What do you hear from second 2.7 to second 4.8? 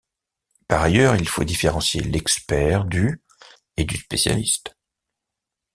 du et du spécialiste.